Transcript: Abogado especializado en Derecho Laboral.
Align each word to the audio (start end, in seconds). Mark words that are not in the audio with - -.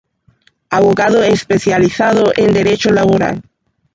Abogado 0.71 1.21
especializado 1.21 2.33
en 2.35 2.55
Derecho 2.55 2.89
Laboral. 2.89 3.43